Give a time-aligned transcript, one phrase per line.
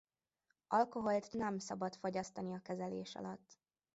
[0.67, 3.57] Alkoholt nem szabad fogyasztani a kezelés alatt.